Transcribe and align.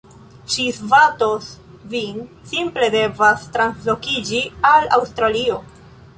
Ŝi 0.51 0.63
svatos 0.77 1.49
vin. 1.91 2.17
Simple 2.53 2.89
devas 2.97 3.45
translokiĝi 3.59 4.43
al 4.73 4.91
Aŭstralio 5.01 5.63